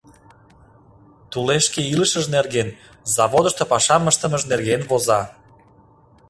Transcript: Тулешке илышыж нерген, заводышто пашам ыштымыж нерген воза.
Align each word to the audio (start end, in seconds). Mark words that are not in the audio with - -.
Тулешке 1.31 1.81
илышыж 1.93 2.25
нерген, 2.35 2.69
заводышто 3.15 3.63
пашам 3.71 4.03
ыштымыж 4.11 4.43
нерген 4.51 4.81
воза. 4.89 5.21